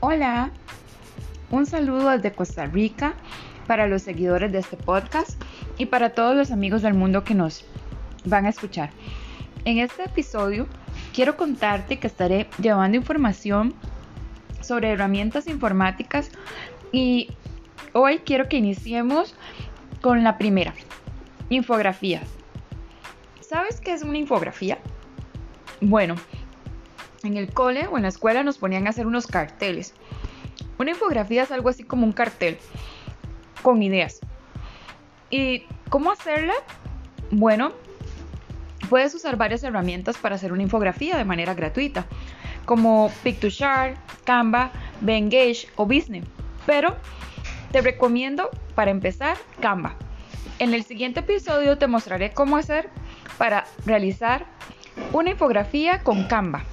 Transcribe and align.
Hola, 0.00 0.50
un 1.50 1.64
saludo 1.64 2.10
desde 2.10 2.30
Costa 2.30 2.66
Rica 2.66 3.14
para 3.66 3.86
los 3.86 4.02
seguidores 4.02 4.52
de 4.52 4.58
este 4.58 4.76
podcast 4.76 5.42
y 5.78 5.86
para 5.86 6.10
todos 6.10 6.36
los 6.36 6.50
amigos 6.50 6.82
del 6.82 6.92
mundo 6.92 7.24
que 7.24 7.34
nos 7.34 7.64
van 8.26 8.44
a 8.44 8.50
escuchar. 8.50 8.90
En 9.64 9.78
este 9.78 10.04
episodio 10.04 10.66
quiero 11.14 11.38
contarte 11.38 11.98
que 11.98 12.08
estaré 12.08 12.46
llevando 12.60 12.98
información 12.98 13.72
sobre 14.60 14.90
herramientas 14.90 15.46
informáticas 15.46 16.30
y 16.92 17.30
hoy 17.94 18.18
quiero 18.18 18.50
que 18.50 18.58
iniciemos 18.58 19.34
con 20.02 20.22
la 20.22 20.36
primera, 20.36 20.74
infografías. 21.48 22.28
¿Sabes 23.40 23.80
qué 23.80 23.94
es 23.94 24.02
una 24.02 24.18
infografía? 24.18 24.76
Bueno, 25.80 26.16
en 27.26 27.36
el 27.36 27.52
cole 27.52 27.86
o 27.86 27.96
en 27.96 28.02
la 28.02 28.08
escuela 28.08 28.42
nos 28.42 28.58
ponían 28.58 28.86
a 28.86 28.90
hacer 28.90 29.06
unos 29.06 29.26
carteles. 29.26 29.94
Una 30.78 30.90
infografía 30.90 31.42
es 31.42 31.50
algo 31.50 31.68
así 31.68 31.84
como 31.84 32.04
un 32.04 32.12
cartel 32.12 32.58
con 33.62 33.82
ideas. 33.82 34.20
¿Y 35.30 35.64
cómo 35.88 36.10
hacerla? 36.12 36.54
Bueno, 37.30 37.72
puedes 38.88 39.14
usar 39.14 39.36
varias 39.36 39.62
herramientas 39.64 40.16
para 40.18 40.36
hacer 40.36 40.52
una 40.52 40.62
infografía 40.62 41.16
de 41.16 41.24
manera 41.24 41.54
gratuita, 41.54 42.06
como 42.64 43.10
Pictoshare, 43.22 43.96
Canva, 44.24 44.70
Bengage 45.00 45.68
o 45.76 45.86
Business. 45.86 46.24
Pero 46.66 46.96
te 47.72 47.80
recomiendo 47.80 48.50
para 48.74 48.90
empezar 48.90 49.36
Canva. 49.60 49.96
En 50.58 50.72
el 50.72 50.84
siguiente 50.84 51.20
episodio 51.20 51.76
te 51.78 51.86
mostraré 51.86 52.32
cómo 52.32 52.56
hacer 52.56 52.88
para 53.36 53.64
realizar 53.84 54.46
una 55.12 55.30
infografía 55.30 56.02
con 56.02 56.24
Canva. 56.24 56.64